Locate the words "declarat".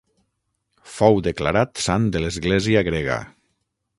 1.27-1.83